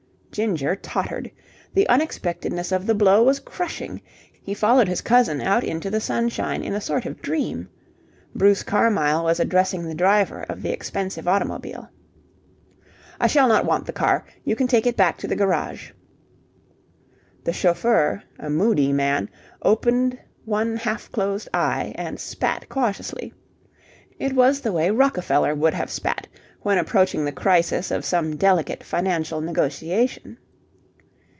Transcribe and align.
Ginger 0.31 0.77
tottered. 0.77 1.29
The 1.73 1.89
unexpectedness 1.89 2.71
of 2.71 2.85
the 2.87 2.95
blow 2.95 3.21
was 3.23 3.41
crushing. 3.41 4.01
He 4.41 4.53
followed 4.53 4.87
his 4.87 5.01
cousin 5.01 5.41
out 5.41 5.61
into 5.65 5.89
the 5.89 5.99
sunshine 5.99 6.63
in 6.63 6.73
a 6.73 6.79
sort 6.79 7.05
of 7.05 7.21
dream. 7.21 7.67
Bruce 8.33 8.63
Carmyle 8.63 9.25
was 9.25 9.41
addressing 9.41 9.83
the 9.85 9.93
driver 9.93 10.43
of 10.43 10.61
the 10.61 10.71
expensive 10.71 11.27
automobile. 11.27 11.89
"I 12.79 12.87
find 12.87 12.91
I 13.19 13.27
shall 13.27 13.47
not 13.49 13.65
want 13.65 13.85
the 13.87 13.91
car. 13.91 14.23
You 14.45 14.55
can 14.55 14.67
take 14.67 14.87
it 14.87 14.95
back 14.95 15.17
to 15.17 15.27
the 15.27 15.35
garage." 15.35 15.91
The 17.43 17.51
chauffeur, 17.51 18.23
a 18.39 18.49
moody 18.49 18.93
man, 18.93 19.29
opened 19.61 20.17
one 20.45 20.77
half 20.77 21.11
closed 21.11 21.49
eye 21.53 21.91
and 21.95 22.17
spat 22.21 22.69
cautiously. 22.69 23.33
It 24.17 24.31
was 24.33 24.61
the 24.61 24.71
way 24.71 24.91
Rockefeller 24.91 25.53
would 25.55 25.73
have 25.73 25.91
spat 25.91 26.27
when 26.63 26.77
approaching 26.77 27.25
the 27.25 27.31
crisis 27.31 27.89
of 27.89 28.05
some 28.05 28.35
delicate 28.35 28.83
financial 28.83 29.41
negotiation. 29.41 30.37